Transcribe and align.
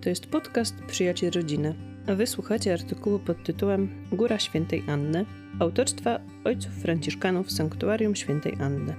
To 0.00 0.08
jest 0.08 0.26
podcast 0.26 0.74
Przyjaciel 0.86 1.30
Rodziny, 1.30 1.74
a 2.06 2.14
wysłuchacie 2.14 2.72
artykułu 2.72 3.18
pod 3.18 3.44
tytułem 3.44 4.06
Góra 4.12 4.38
Świętej 4.38 4.84
Anny 4.86 5.24
autorstwa 5.58 6.20
ojców 6.44 6.72
franciszkanów 6.72 7.52
Sanktuarium 7.52 8.16
Świętej 8.16 8.52
Anny. 8.60 8.94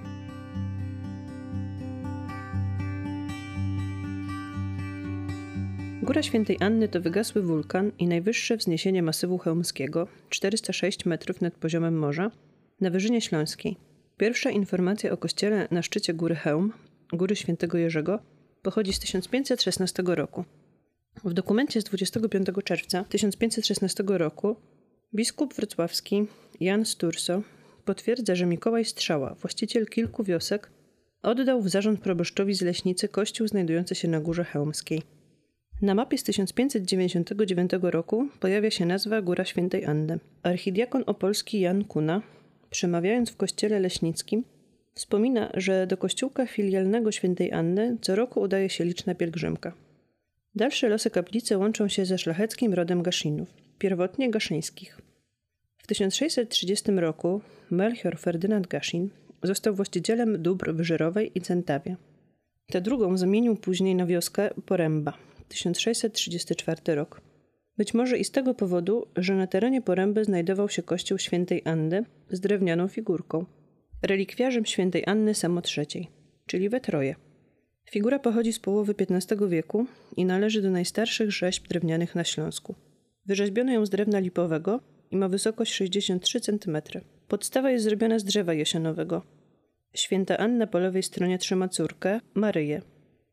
Góra 6.03 6.23
Świętej 6.23 6.57
Anny 6.59 6.87
to 6.87 7.01
wygasły 7.01 7.41
wulkan 7.41 7.91
i 7.99 8.07
najwyższe 8.07 8.57
wzniesienie 8.57 9.03
masywu 9.03 9.37
chełmskiego, 9.37 10.07
406 10.29 11.05
metrów 11.05 11.41
nad 11.41 11.53
poziomem 11.53 11.99
morza, 11.99 12.31
na 12.81 12.89
Wyżynie 12.89 13.21
Śląskiej. 13.21 13.77
Pierwsza 14.17 14.49
informacja 14.49 15.11
o 15.11 15.17
kościele 15.17 15.67
na 15.71 15.81
szczycie 15.81 16.13
góry 16.13 16.35
Chełm, 16.35 16.73
góry 17.13 17.35
Świętego 17.35 17.77
Jerzego, 17.77 18.19
pochodzi 18.61 18.93
z 18.93 18.99
1516 18.99 20.03
roku. 20.05 20.45
W 21.23 21.33
dokumencie 21.33 21.81
z 21.81 21.83
25 21.83 22.47
czerwca 22.63 23.03
1516 23.03 24.03
roku 24.07 24.55
biskup 25.15 25.53
wrocławski 25.53 26.27
Jan 26.59 26.85
Sturso 26.85 27.41
potwierdza, 27.85 28.35
że 28.35 28.45
Mikołaj 28.45 28.85
Strzała, 28.85 29.33
właściciel 29.33 29.85
kilku 29.85 30.23
wiosek, 30.23 30.71
oddał 31.21 31.61
w 31.61 31.69
zarząd 31.69 31.99
proboszczowi 31.99 32.53
z 32.53 32.61
Leśnicy 32.61 33.07
kościół 33.07 33.47
znajdujący 33.47 33.95
się 33.95 34.07
na 34.07 34.19
Górze 34.19 34.43
Chełmskiej. 34.43 35.01
Na 35.81 35.95
mapie 35.95 36.17
z 36.17 36.23
1599 36.23 37.71
roku 37.81 38.27
pojawia 38.39 38.71
się 38.71 38.85
nazwa 38.85 39.21
Góra 39.21 39.45
Świętej 39.45 39.85
Anny. 39.85 40.19
Archidiakon 40.43 41.03
opolski 41.05 41.59
Jan 41.59 41.83
Kuna, 41.83 42.21
przemawiając 42.69 43.29
w 43.29 43.37
kościele 43.37 43.79
leśnickim, 43.79 44.43
wspomina, 44.93 45.51
że 45.53 45.87
do 45.87 45.97
kościółka 45.97 46.45
filialnego 46.45 47.11
Świętej 47.11 47.51
Anny 47.51 47.97
co 48.01 48.15
roku 48.15 48.41
udaje 48.41 48.69
się 48.69 48.85
liczna 48.85 49.15
pielgrzymka. 49.15 49.88
Dalsze 50.59 50.89
losy 50.89 51.09
kaplicy 51.09 51.57
łączą 51.57 51.87
się 51.87 52.05
ze 52.05 52.17
szlacheckim 52.17 52.73
rodem 52.73 53.03
Gaszynów, 53.03 53.47
pierwotnie 53.77 54.31
gaszyńskich. 54.31 55.01
W 55.77 55.87
1630 55.87 56.91
roku 56.91 57.41
Melchior 57.71 58.17
Ferdynand 58.17 58.67
Gaszyn 58.67 59.09
został 59.43 59.75
właścicielem 59.75 60.41
dóbr 60.41 60.73
w 60.73 60.81
Żyrowej 60.81 61.31
i 61.35 61.41
Centawie. 61.41 61.95
Tę 62.71 62.81
drugą 62.81 63.17
zamienił 63.17 63.55
później 63.55 63.95
na 63.95 64.05
wioskę 64.05 64.49
Poręba, 64.65 65.13
1634 65.47 66.95
rok. 66.95 67.21
Być 67.77 67.93
może 67.93 68.17
i 68.17 68.23
z 68.23 68.31
tego 68.31 68.53
powodu, 68.53 69.07
że 69.15 69.35
na 69.35 69.47
terenie 69.47 69.81
Poręby 69.81 70.23
znajdował 70.23 70.69
się 70.69 70.83
kościół 70.83 71.17
świętej 71.17 71.61
Anny 71.65 72.05
z 72.29 72.39
drewnianą 72.39 72.87
figurką, 72.87 73.45
relikwiarzem 74.01 74.65
świętej 74.65 75.03
Anny 75.07 75.35
Samo 75.35 75.61
III, 75.77 76.07
czyli 76.45 76.69
we 76.69 76.79
Troje. 76.79 77.28
Figura 77.91 78.19
pochodzi 78.19 78.53
z 78.53 78.59
połowy 78.59 78.95
XV 78.99 79.49
wieku 79.49 79.85
i 80.17 80.25
należy 80.25 80.61
do 80.61 80.69
najstarszych 80.69 81.31
rzeźb 81.31 81.67
drewnianych 81.67 82.15
na 82.15 82.23
Śląsku. 82.23 82.75
Wyrzeźbiono 83.25 83.71
ją 83.71 83.85
z 83.85 83.89
drewna 83.89 84.19
lipowego 84.19 84.79
i 85.11 85.17
ma 85.17 85.29
wysokość 85.29 85.73
63 85.73 86.39
cm. 86.39 86.77
Podstawa 87.27 87.71
jest 87.71 87.83
zrobiona 87.85 88.19
z 88.19 88.23
drzewa 88.23 88.53
jesionowego. 88.53 89.21
Święta 89.93 90.37
Anna 90.37 90.67
po 90.67 90.79
lewej 90.79 91.03
stronie 91.03 91.37
trzyma 91.37 91.67
córkę, 91.67 92.19
Maryję, 92.33 92.81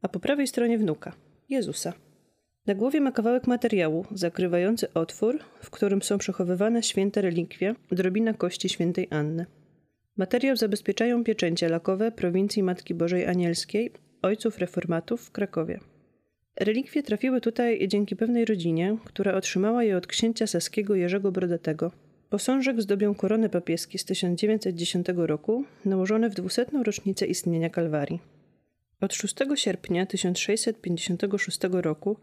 a 0.02 0.08
po 0.08 0.20
prawej 0.20 0.46
stronie 0.46 0.78
wnuka, 0.78 1.12
Jezusa. 1.48 1.92
Na 2.66 2.74
głowie 2.74 3.00
ma 3.00 3.12
kawałek 3.12 3.46
materiału 3.46 4.04
zakrywający 4.10 4.92
otwór, 4.92 5.38
w 5.62 5.70
którym 5.70 6.02
są 6.02 6.18
przechowywane 6.18 6.82
święte 6.82 7.22
relikwie, 7.22 7.74
drobina 7.90 8.34
kości 8.34 8.68
świętej 8.68 9.08
Anny. 9.10 9.46
Materiał 10.16 10.56
zabezpieczają 10.56 11.24
pieczęcie 11.24 11.68
lakowe 11.68 12.12
prowincji 12.12 12.62
Matki 12.62 12.94
Bożej 12.94 13.26
Anielskiej, 13.26 13.92
ojców 14.22 14.58
reformatów 14.58 15.20
w 15.20 15.30
Krakowie. 15.30 15.80
Relikwie 16.60 17.02
trafiły 17.02 17.40
tutaj 17.40 17.88
dzięki 17.88 18.16
pewnej 18.16 18.44
rodzinie, 18.44 18.96
która 19.04 19.34
otrzymała 19.34 19.84
je 19.84 19.96
od 19.96 20.06
księcia 20.06 20.46
saskiego 20.46 20.94
Jerzego 20.94 21.32
Brodatego. 21.32 21.92
Posążek 22.30 22.82
zdobią 22.82 23.14
korony 23.14 23.48
papieskie 23.48 23.98
z 23.98 24.04
1910 24.04 25.06
roku, 25.16 25.64
nałożone 25.84 26.30
w 26.30 26.34
200. 26.34 26.66
rocznicę 26.84 27.26
istnienia 27.26 27.70
Kalwarii. 27.70 28.20
Od 29.00 29.14
6 29.14 29.36
sierpnia 29.54 30.06
1656 30.06 31.58
roku 31.70 32.16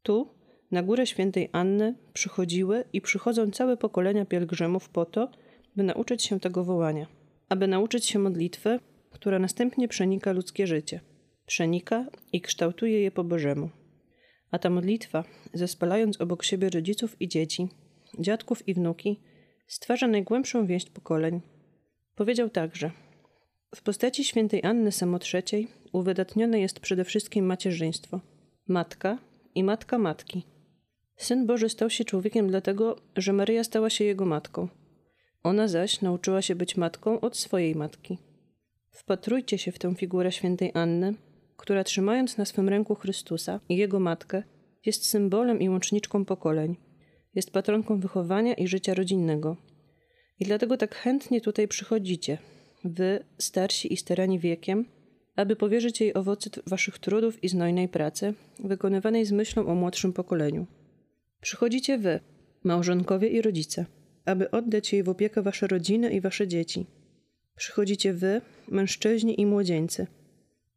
Tu, 0.02 0.41
na 0.72 0.82
Górę 0.82 1.06
Świętej 1.06 1.48
Anny, 1.52 1.94
przychodziły 2.12 2.84
i 2.92 3.00
przychodzą 3.00 3.50
całe 3.50 3.76
pokolenia 3.76 4.24
pielgrzymów 4.24 4.88
po 4.88 5.04
to, 5.04 5.28
by 5.76 5.82
nauczyć 5.82 6.22
się 6.22 6.40
tego 6.40 6.64
wołania, 6.64 7.06
aby 7.48 7.66
nauczyć 7.66 8.06
się 8.06 8.18
modlitwy, 8.18 8.78
która 9.10 9.38
następnie 9.38 9.88
przenika 9.88 10.32
ludzkie 10.32 10.66
życie, 10.66 11.00
przenika 11.46 12.06
i 12.32 12.40
kształtuje 12.40 13.00
je 13.00 13.10
po 13.10 13.24
Bożemu. 13.24 13.70
A 14.50 14.58
ta 14.58 14.70
modlitwa, 14.70 15.24
zespalając 15.54 16.20
obok 16.20 16.44
siebie 16.44 16.70
rodziców 16.70 17.16
i 17.20 17.28
dzieci, 17.28 17.68
dziadków 18.18 18.68
i 18.68 18.74
wnuki, 18.74 19.20
stwarza 19.66 20.06
najgłębszą 20.06 20.66
więź 20.66 20.90
pokoleń. 20.90 21.40
Powiedział 22.14 22.50
także: 22.50 22.90
W 23.74 23.82
postaci 23.82 24.24
świętej 24.24 24.64
Anny 24.64 24.92
Samo 24.92 25.18
III 25.34 25.68
uwydatnione 25.92 26.60
jest 26.60 26.80
przede 26.80 27.04
wszystkim 27.04 27.46
macierzyństwo, 27.46 28.20
matka 28.68 29.18
i 29.54 29.64
matka 29.64 29.98
matki. 29.98 30.42
Syn 31.16 31.46
Boży 31.46 31.68
stał 31.68 31.90
się 31.90 32.04
człowiekiem 32.04 32.48
dlatego, 32.48 32.96
że 33.16 33.32
Maryja 33.32 33.64
stała 33.64 33.90
się 33.90 34.04
jego 34.04 34.24
matką. 34.24 34.68
Ona 35.42 35.68
zaś 35.68 36.00
nauczyła 36.00 36.42
się 36.42 36.54
być 36.54 36.76
matką 36.76 37.20
od 37.20 37.36
swojej 37.36 37.74
matki. 37.74 38.18
Wpatrujcie 38.90 39.58
się 39.58 39.72
w 39.72 39.78
tę 39.78 39.94
figurę 39.94 40.32
świętej 40.32 40.70
Anny, 40.74 41.14
która 41.56 41.84
trzymając 41.84 42.38
na 42.38 42.44
swym 42.44 42.68
ręku 42.68 42.94
Chrystusa 42.94 43.60
i 43.68 43.76
jego 43.76 44.00
matkę, 44.00 44.42
jest 44.86 45.08
symbolem 45.08 45.60
i 45.60 45.68
łączniczką 45.68 46.24
pokoleń. 46.24 46.76
Jest 47.34 47.50
patronką 47.50 48.00
wychowania 48.00 48.54
i 48.54 48.66
życia 48.66 48.94
rodzinnego. 48.94 49.56
I 50.40 50.44
dlatego 50.44 50.76
tak 50.76 50.94
chętnie 50.94 51.40
tutaj 51.40 51.68
przychodzicie, 51.68 52.38
wy, 52.84 53.24
starsi 53.38 53.92
i 53.92 53.96
starani 53.96 54.38
wiekiem, 54.38 54.84
aby 55.36 55.56
powierzyć 55.56 56.00
jej 56.00 56.14
owoce 56.14 56.50
waszych 56.66 56.98
trudów 56.98 57.44
i 57.44 57.48
znojnej 57.48 57.88
pracy, 57.88 58.34
wykonywanej 58.58 59.24
z 59.24 59.32
myślą 59.32 59.66
o 59.66 59.74
młodszym 59.74 60.12
pokoleniu. 60.12 60.66
Przychodzicie 61.42 61.98
wy, 61.98 62.20
małżonkowie 62.64 63.28
i 63.28 63.42
rodzice, 63.42 63.86
aby 64.24 64.50
oddać 64.50 64.92
jej 64.92 65.02
w 65.02 65.08
opiekę 65.08 65.42
wasze 65.42 65.66
rodziny 65.66 66.10
i 66.10 66.20
wasze 66.20 66.48
dzieci. 66.48 66.86
Przychodzicie 67.56 68.12
wy, 68.12 68.40
mężczyźni 68.68 69.40
i 69.40 69.46
młodzieńcy, 69.46 70.06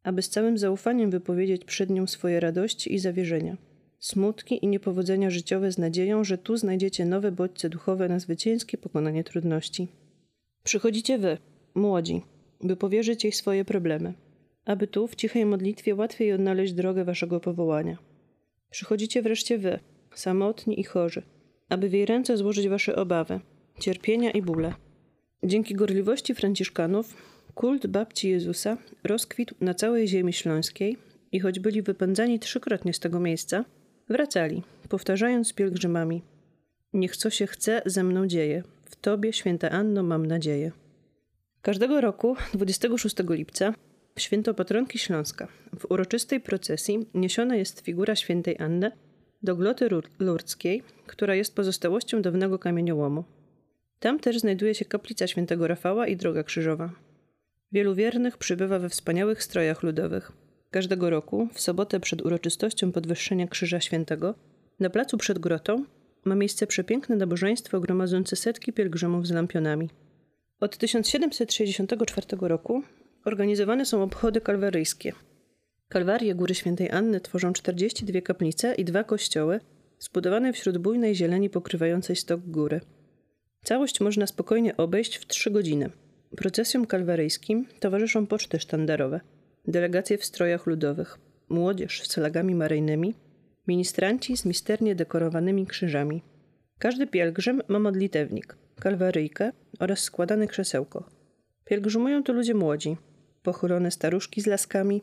aby 0.02 0.22
z 0.22 0.28
całym 0.28 0.58
zaufaniem 0.58 1.10
wypowiedzieć 1.10 1.64
przed 1.64 1.90
nią 1.90 2.06
swoje 2.06 2.40
radości 2.40 2.94
i 2.94 2.98
zawierzenia, 2.98 3.56
smutki 3.98 4.64
i 4.64 4.68
niepowodzenia 4.68 5.30
życiowe 5.30 5.72
z 5.72 5.78
nadzieją, 5.78 6.24
że 6.24 6.38
tu 6.38 6.56
znajdziecie 6.56 7.04
nowe 7.04 7.32
bodźce 7.32 7.68
duchowe 7.68 8.08
na 8.08 8.18
zwycięskie 8.18 8.78
pokonanie 8.78 9.24
trudności. 9.24 9.88
Przychodzicie 10.64 11.18
wy, 11.18 11.38
młodzi, 11.74 12.22
by 12.60 12.76
powierzyć 12.76 13.24
jej 13.24 13.32
swoje 13.32 13.64
problemy, 13.64 14.14
aby 14.64 14.86
tu 14.86 15.06
w 15.08 15.14
cichej 15.14 15.46
modlitwie 15.46 15.94
łatwiej 15.94 16.32
odnaleźć 16.32 16.72
drogę 16.72 17.04
waszego 17.04 17.40
powołania. 17.40 17.98
Przychodzicie 18.70 19.22
wreszcie 19.22 19.58
wy, 19.58 19.78
samotni 20.18 20.80
i 20.80 20.84
chorzy, 20.84 21.22
aby 21.68 21.88
w 21.88 21.92
jej 21.92 22.06
ręce 22.06 22.36
złożyć 22.36 22.68
wasze 22.68 22.96
obawy, 22.96 23.40
cierpienia 23.80 24.30
i 24.30 24.42
bóle. 24.42 24.74
Dzięki 25.44 25.74
gorliwości 25.74 26.34
Franciszkanów 26.34 27.14
Kult 27.54 27.86
babci 27.86 28.28
Jezusa 28.28 28.76
rozkwitł 29.04 29.54
na 29.60 29.74
całej 29.74 30.08
ziemi 30.08 30.32
śląskiej 30.32 30.96
i 31.32 31.40
choć 31.40 31.60
byli 31.60 31.82
wypędzani 31.82 32.38
trzykrotnie 32.38 32.92
z 32.92 33.00
tego 33.00 33.20
miejsca, 33.20 33.64
wracali, 34.08 34.62
powtarzając 34.88 35.48
z 35.48 35.52
pielgrzymami: 35.52 36.22
Niech 36.92 37.16
co 37.16 37.30
się 37.30 37.46
chce, 37.46 37.82
ze 37.86 38.04
mną 38.04 38.26
dzieje. 38.26 38.62
W 38.84 38.96
Tobie, 38.96 39.32
święta 39.32 39.70
Anno, 39.70 40.02
mam 40.02 40.26
nadzieję. 40.26 40.72
Każdego 41.62 42.00
roku, 42.00 42.36
26 42.54 43.16
lipca, 43.30 43.74
święto 44.18 44.54
patronki 44.54 44.98
Śląska, 44.98 45.48
w 45.78 45.90
uroczystej 45.90 46.40
procesji 46.40 47.06
niesiona 47.14 47.56
jest 47.56 47.80
figura 47.80 48.16
świętej 48.16 48.56
Anny 48.58 48.92
do 49.46 49.56
gloty 49.56 49.88
lurdzkiej, 50.18 50.82
która 51.06 51.34
jest 51.34 51.54
pozostałością 51.54 52.22
dawnego 52.22 52.58
kamieniołomu. 52.58 53.24
Tam 54.00 54.20
też 54.20 54.38
znajduje 54.38 54.74
się 54.74 54.84
kaplica 54.84 55.26
świętego 55.26 55.66
Rafała 55.66 56.06
i 56.06 56.16
droga 56.16 56.42
krzyżowa. 56.42 56.90
Wielu 57.72 57.94
wiernych 57.94 58.38
przybywa 58.38 58.78
we 58.78 58.88
wspaniałych 58.88 59.42
strojach 59.42 59.82
ludowych. 59.82 60.32
Każdego 60.70 61.10
roku, 61.10 61.48
w 61.52 61.60
sobotę 61.60 62.00
przed 62.00 62.22
uroczystością 62.22 62.92
podwyższenia 62.92 63.46
Krzyża 63.46 63.80
Świętego, 63.80 64.34
na 64.80 64.90
placu 64.90 65.16
przed 65.18 65.38
grotą 65.38 65.84
ma 66.24 66.34
miejsce 66.34 66.66
przepiękne 66.66 67.16
nabożeństwo 67.16 67.80
gromadzące 67.80 68.36
setki 68.36 68.72
pielgrzymów 68.72 69.26
z 69.26 69.30
lampionami. 69.30 69.90
Od 70.60 70.76
1764 70.76 72.26
roku 72.40 72.82
organizowane 73.24 73.86
są 73.86 74.02
obchody 74.02 74.40
kalwaryjskie. 74.40 75.12
Kalwarie 75.88 76.34
Góry 76.34 76.54
Świętej 76.54 76.90
Anny 76.90 77.20
tworzą 77.20 77.52
42 77.52 78.20
kaplice 78.20 78.74
i 78.74 78.84
dwa 78.84 79.04
kościoły, 79.04 79.60
zbudowane 79.98 80.52
wśród 80.52 80.78
bujnej 80.78 81.14
zieleni 81.14 81.50
pokrywającej 81.50 82.16
stok 82.16 82.40
góry. 82.40 82.80
Całość 83.64 84.00
można 84.00 84.26
spokojnie 84.26 84.76
obejść 84.76 85.16
w 85.16 85.26
trzy 85.26 85.50
godziny. 85.50 85.90
Procesjom 86.36 86.86
kalwaryjskim 86.86 87.66
towarzyszą 87.80 88.26
poczty 88.26 88.60
sztandarowe, 88.60 89.20
delegacje 89.66 90.18
w 90.18 90.24
strojach 90.24 90.66
ludowych, 90.66 91.18
młodzież 91.48 92.02
z 92.02 92.14
flagami 92.14 92.54
maryjnymi, 92.54 93.14
ministranci 93.66 94.36
z 94.36 94.44
misternie 94.44 94.94
dekorowanymi 94.94 95.66
krzyżami. 95.66 96.22
Każdy 96.78 97.06
pielgrzym 97.06 97.62
ma 97.68 97.78
modlitewnik, 97.78 98.56
kalwaryjkę 98.80 99.52
oraz 99.78 100.00
składane 100.00 100.46
krzesełko. 100.46 101.08
Pielgrzymują 101.64 102.22
tu 102.22 102.32
ludzie 102.32 102.54
młodzi, 102.54 102.96
pochylone 103.42 103.90
staruszki 103.90 104.40
z 104.40 104.46
laskami, 104.46 105.02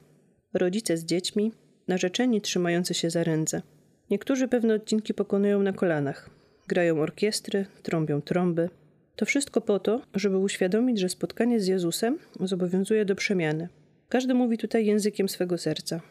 rodzice 0.54 0.98
z 0.98 1.06
dziećmi, 1.06 1.52
narzeczeni 1.88 2.42
trzymający 2.42 2.94
się 2.94 3.10
za 3.10 3.24
ręce. 3.24 3.62
Niektórzy 4.10 4.48
pewne 4.48 4.74
odcinki 4.74 5.14
pokonują 5.14 5.64
na 5.64 5.74
kolanach. 5.74 6.30
Grają 6.68 7.00
orkiestry, 7.00 7.66
trąbią 7.84 8.22
trąby. 8.22 8.70
To 9.16 9.26
wszystko 9.26 9.62
po 9.62 9.80
to, 9.80 10.02
żeby 10.16 10.38
uświadomić, 10.38 11.00
że 11.00 11.10
spotkanie 11.10 11.60
z 11.60 11.68
Jezusem 11.68 12.18
zobowiązuje 12.40 13.06
do 13.06 13.16
przemiany. 13.16 13.70
Każdy 14.10 14.34
mówi 14.34 14.58
tutaj 14.58 14.86
językiem 14.86 15.30
swego 15.30 15.58
serca. 15.58 16.02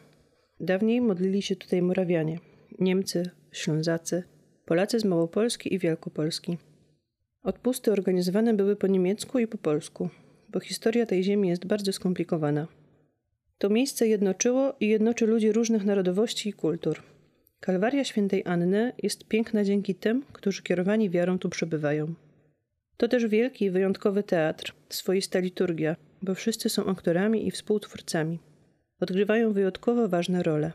Dawniej 0.59 1.01
modlili 1.01 1.41
się 1.41 1.55
tutaj 1.55 1.81
Morawianie, 1.81 2.39
Niemcy, 2.79 3.29
Ślązacy, 3.51 4.23
Polacy 4.65 4.99
z 4.99 5.05
Małopolski 5.05 5.73
i 5.73 5.79
Wielkopolski. 5.79 6.57
Odpusty 7.43 7.91
organizowane 7.91 8.53
były 8.53 8.75
po 8.75 8.87
niemiecku 8.87 9.39
i 9.39 9.47
po 9.47 9.57
polsku, 9.57 10.09
bo 10.49 10.59
historia 10.59 11.05
tej 11.05 11.23
ziemi 11.23 11.49
jest 11.49 11.65
bardzo 11.65 11.93
skomplikowana. 11.93 12.67
To 13.63 13.69
miejsce 13.69 14.07
jednoczyło 14.07 14.75
i 14.79 14.87
jednoczy 14.87 15.25
ludzi 15.25 15.51
różnych 15.51 15.85
narodowości 15.85 16.49
i 16.49 16.53
kultur. 16.53 17.03
Kalwaria 17.59 18.03
świętej 18.03 18.43
Anny 18.45 18.93
jest 19.03 19.27
piękna 19.27 19.63
dzięki 19.63 19.95
tym, 19.95 20.23
którzy 20.33 20.63
kierowani 20.63 21.09
wiarą 21.09 21.39
tu 21.39 21.49
przebywają. 21.49 22.13
To 22.97 23.07
też 23.07 23.27
wielki 23.27 23.65
i 23.65 23.71
wyjątkowy 23.71 24.23
teatr, 24.23 24.73
swoista 24.89 25.39
liturgia, 25.39 25.95
bo 26.21 26.35
wszyscy 26.35 26.69
są 26.69 26.85
aktorami 26.85 27.47
i 27.47 27.51
współtwórcami. 27.51 28.39
Odgrywają 28.99 29.53
wyjątkowo 29.53 30.07
ważne 30.07 30.43
role. 30.43 30.71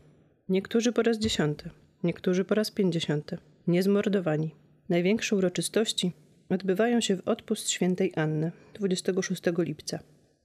Niektórzy 0.49 0.91
po 0.91 1.01
raz 1.01 1.17
dziesiąty, 1.17 1.69
niektórzy 2.03 2.45
po 2.45 2.55
raz 2.55 2.71
pięćdziesiąty, 2.71 3.37
niezmordowani. 3.67 4.55
Największe 4.89 5.35
uroczystości 5.35 6.11
odbywają 6.49 7.01
się 7.01 7.15
w 7.15 7.27
odpust 7.27 7.69
świętej 7.69 8.13
Anny 8.15 8.51
26 8.73 9.41
lipca, 9.57 9.99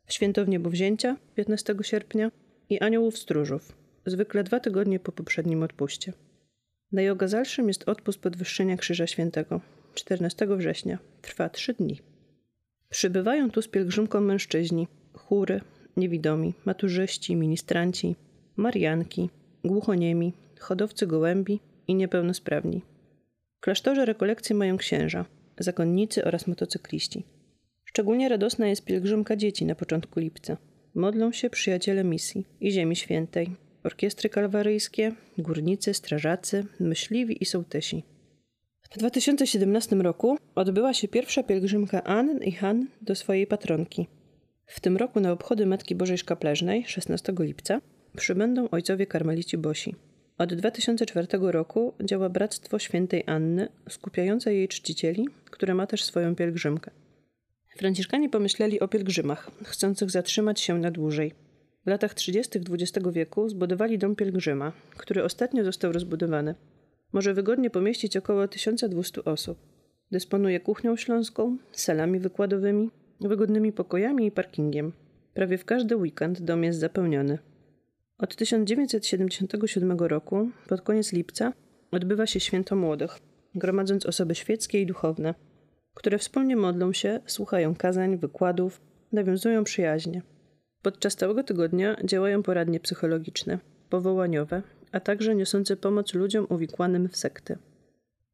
święto 0.09 0.45
Wniebowzięcia 0.45 1.17
15 1.35 1.75
sierpnia 1.83 2.31
i 2.71 2.81
Aniołów 2.81 3.19
Stróżów, 3.19 3.73
zwykle 4.07 4.45
dwa 4.45 4.61
tygodnie 4.61 5.01
po 5.01 5.13
poprzednim 5.13 5.63
odpuście. 5.63 6.13
Najogazalszym 6.93 7.69
jest 7.69 7.89
odpust 7.89 8.19
podwyższenia 8.19 8.77
Krzyża 8.77 9.07
Świętego 9.07 9.61
14 9.95 10.47
września. 10.47 10.99
Trwa 11.23 11.49
trzy 11.49 11.75
dni. 11.75 12.01
Przybywają 12.91 13.51
tu 13.51 13.63
z 13.63 13.69
pielgrzymką 13.69 14.21
mężczyźni, 14.21 14.89
chóry, 15.13 15.61
niewidomi, 15.97 16.55
maturzyści, 16.65 17.37
ministranci, 17.37 18.17
marianki, 18.57 19.31
głuchoniemi, 19.65 20.33
hodowcy 20.61 21.07
gołębi 21.07 21.61
i 21.89 21.95
niepełnosprawni. 21.95 22.83
W 23.57 23.61
klasztorze 23.61 24.05
rekolekcje 24.05 24.57
mają 24.57 24.77
księża, 24.77 25.25
zakonnicy 25.59 26.25
oraz 26.25 26.47
motocykliści. 26.47 27.25
Szczególnie 27.95 28.29
radosna 28.29 28.69
jest 28.69 28.85
pielgrzymka 28.85 29.37
dzieci 29.37 29.65
na 29.65 29.75
początku 29.75 30.21
lipca. 30.21 30.57
Modlą 30.95 31.33
się 31.33 31.51
przyjaciele 31.51 32.05
misji 32.05 32.47
i 32.61 32.71
Ziemi 32.71 32.97
Świętej, 32.97 33.51
orkiestry 33.85 34.29
kalwaryjskie, 34.29 35.13
górnicy, 35.39 35.95
strażacy, 35.95 36.67
myśliwi 36.81 37.43
i 37.43 37.47
sołtysi. 37.47 38.03
W 38.91 38.99
2017 38.99 39.97
roku 39.97 40.39
odbyła 40.55 40.95
się 40.95 41.09
pierwsza 41.09 41.43
pielgrzymka 41.43 42.05
Ann 42.05 42.43
i 42.43 42.53
Han 42.53 42.87
do 43.03 43.15
swojej 43.15 43.47
patronki. 43.47 44.07
W 44.67 44.81
tym 44.81 44.97
roku 44.97 45.21
na 45.21 45.33
obchody 45.33 45.67
Matki 45.67 45.95
Bożej 45.95 46.19
Szkapleżnej 46.19 46.85
16 46.87 47.33
lipca 47.39 47.81
przybędą 48.17 48.69
ojcowie 48.71 49.07
karmelici 49.07 49.59
Bosi. 49.59 49.95
Od 50.39 50.55
2004 50.55 51.27
roku 51.41 51.95
działa 52.05 52.29
Bractwo 52.29 52.79
Świętej 52.79 53.23
Anny, 53.27 53.69
skupiające 53.89 54.55
jej 54.55 54.69
czcicieli, 54.69 55.29
które 55.45 55.75
ma 55.75 55.87
też 55.87 56.05
swoją 56.05 56.35
pielgrzymkę. 56.35 56.91
Franciszkanie 57.77 58.29
pomyśleli 58.29 58.81
o 58.81 58.89
pielgrzymach, 58.89 59.51
chcących 59.65 60.11
zatrzymać 60.11 60.61
się 60.61 60.79
na 60.79 60.91
dłużej. 60.91 61.33
W 61.87 61.91
latach 61.91 62.15
30. 62.15 62.59
XX 62.59 63.09
wieku 63.13 63.49
zbudowali 63.49 63.99
dom 63.99 64.17
pielgrzyma, 64.17 64.73
który 64.97 65.25
ostatnio 65.25 65.65
został 65.65 65.93
rozbudowany. 65.93 66.55
Może 67.13 67.35
wygodnie 67.35 67.71
pomieścić 67.71 68.17
około 68.17 68.49
1200 68.49 69.25
osób. 69.25 69.59
Dysponuje 70.11 70.61
kuchnią 70.61 70.97
śląską, 70.97 71.57
salami 71.73 72.19
wykładowymi, 72.19 72.91
wygodnymi 73.21 73.73
pokojami 73.73 74.27
i 74.27 74.31
parkingiem. 74.31 74.93
Prawie 75.35 75.59
w 75.59 75.65
każdy 75.65 75.97
weekend 75.97 76.43
dom 76.43 76.65
jest 76.65 76.79
zapełniony. 76.79 77.39
Od 78.19 78.37
1977 78.37 79.99
roku, 79.99 80.51
pod 80.69 80.81
koniec 80.81 81.13
lipca, 81.13 81.53
odbywa 81.91 82.27
się 82.27 82.41
święto 82.41 82.77
młodych, 82.77 83.19
gromadząc 83.55 84.07
osoby 84.07 84.35
świeckie 84.35 84.81
i 84.81 84.87
duchowne, 84.87 85.35
które 85.95 86.19
wspólnie 86.19 86.57
modlą 86.57 86.93
się, 86.93 87.21
słuchają 87.27 87.75
kazań, 87.75 88.17
wykładów, 88.17 88.81
nawiązują 89.13 89.65
przyjaźnie. 89.65 90.23
Podczas 90.83 91.17
całego 91.17 91.45
tygodnia 91.45 91.97
działają 92.05 92.43
poradnie 92.43 92.81
psychologiczne, 92.81 93.59
powołaniowe, 93.91 94.63
a 94.93 95.01
także 95.01 95.35
niosące 95.35 95.77
pomoc 95.77 96.15
ludziom 96.15 96.47
uwikłanym 96.51 97.09
w 97.09 97.17
sekty. 97.17 97.59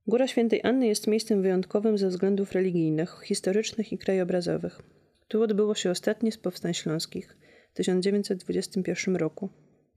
Góra 0.06 0.26
Świętej 0.26 0.60
Anny 0.62 0.86
jest 0.86 1.06
miejscem 1.06 1.42
wyjątkowym 1.42 1.98
ze 1.98 2.08
względów 2.08 2.52
religijnych, 2.52 3.20
historycznych 3.24 3.92
i 3.92 3.98
krajobrazowych. 3.98 4.82
Tu 5.28 5.42
odbyło 5.42 5.74
się 5.74 5.90
ostatnie 5.90 6.32
z 6.32 6.38
powstań 6.38 6.74
śląskich 6.74 7.36
w 7.72 7.76
1921 7.76 9.16
roku 9.16 9.48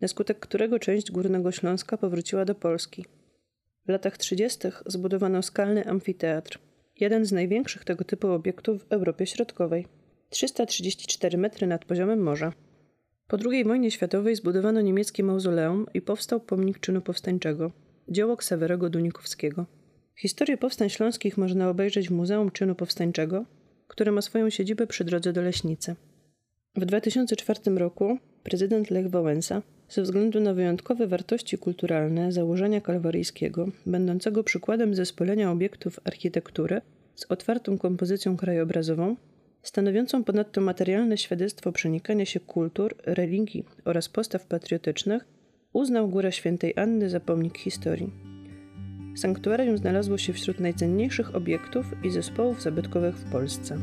na 0.03 0.07
skutek 0.07 0.39
którego 0.39 0.79
część 0.79 1.11
Górnego 1.11 1.51
Śląska 1.51 1.97
powróciła 1.97 2.45
do 2.45 2.55
Polski. 2.55 3.05
W 3.85 3.89
latach 3.89 4.17
30. 4.17 4.59
zbudowano 4.85 5.41
skalny 5.41 5.87
amfiteatr, 5.87 6.59
jeden 6.99 7.25
z 7.25 7.31
największych 7.31 7.85
tego 7.85 8.03
typu 8.03 8.27
obiektów 8.27 8.83
w 8.83 8.91
Europie 8.91 9.25
Środkowej. 9.25 9.87
334 10.29 11.37
metry 11.37 11.67
nad 11.67 11.85
poziomem 11.85 12.23
morza. 12.23 12.53
Po 13.27 13.37
II 13.51 13.63
wojnie 13.63 13.91
światowej 13.91 14.35
zbudowano 14.35 14.81
niemieckie 14.81 15.23
mauzoleum 15.23 15.85
i 15.93 16.01
powstał 16.01 16.39
pomnik 16.39 16.79
czynu 16.79 17.01
powstańczego, 17.01 17.71
dzieło 18.09 18.37
Ksawerego 18.37 18.89
Dunikowskiego. 18.89 19.65
Historię 20.15 20.57
powstań 20.57 20.89
śląskich 20.89 21.37
można 21.37 21.69
obejrzeć 21.69 22.09
w 22.09 22.11
Muzeum 22.11 22.51
Czynu 22.51 22.75
Powstańczego, 22.75 23.45
które 23.87 24.11
ma 24.11 24.21
swoją 24.21 24.49
siedzibę 24.49 24.87
przy 24.87 25.03
drodze 25.03 25.33
do 25.33 25.41
Leśnicy. 25.41 25.95
W 26.75 26.85
2004 26.85 27.59
roku 27.77 28.17
prezydent 28.43 28.91
Lech 28.91 29.09
Wałęsa 29.09 29.61
ze 29.89 30.01
względu 30.01 30.39
na 30.39 30.53
wyjątkowe 30.53 31.07
wartości 31.07 31.57
kulturalne 31.57 32.31
założenia 32.31 32.81
kalwaryjskiego, 32.81 33.67
będącego 33.85 34.43
przykładem 34.43 34.95
zespolenia 34.95 35.51
obiektów 35.51 35.99
architektury 36.03 36.81
z 37.15 37.25
otwartą 37.29 37.77
kompozycją 37.77 38.37
krajobrazową, 38.37 39.15
stanowiącą 39.61 40.23
ponadto 40.23 40.61
materialne 40.61 41.17
świadectwo 41.17 41.71
przenikania 41.71 42.25
się 42.25 42.39
kultur, 42.39 42.95
religii 43.05 43.65
oraz 43.85 44.09
postaw 44.09 44.47
patriotycznych, 44.47 45.25
uznał 45.73 46.09
Górę 46.09 46.31
Świętej 46.31 46.73
Anny 46.75 47.09
za 47.09 47.19
pomnik 47.19 47.57
historii. 47.57 48.11
Sanktuarium 49.15 49.77
znalazło 49.77 50.17
się 50.17 50.33
wśród 50.33 50.59
najcenniejszych 50.59 51.35
obiektów 51.35 51.85
i 52.03 52.09
zespołów 52.09 52.61
zabytkowych 52.61 53.15
w 53.15 53.31
Polsce. 53.31 53.77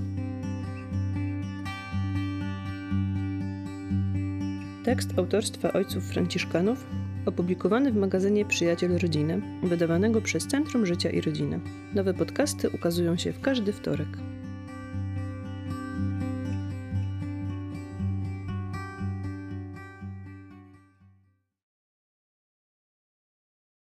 Tekst 4.85 5.19
autorstwa 5.19 5.73
ojców 5.73 6.05
Franciszkanów, 6.05 6.87
opublikowany 7.27 7.93
w 7.93 7.97
magazynie 7.97 8.45
Przyjaciel 8.45 8.99
Rodziny, 8.99 9.43
wydawanego 9.63 10.21
przez 10.21 10.47
Centrum 10.47 10.87
Życia 10.87 11.11
i 11.11 11.21
Rodziny. 11.21 11.61
Nowe 11.95 12.15
podcasty 12.15 12.71
ukazują 12.71 13.17
się 13.17 13.33
w 13.33 13.41
każdy 13.41 13.73
wtorek. 13.73 14.09